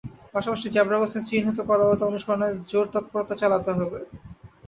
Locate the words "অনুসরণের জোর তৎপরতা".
2.09-3.33